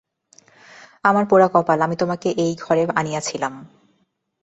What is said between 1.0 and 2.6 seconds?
আমার পোড়াকপাল, আমি তোমাকে এই